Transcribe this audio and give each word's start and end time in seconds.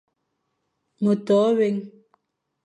Ma 1.01 1.13
to 1.25 1.39
wé, 1.57 1.67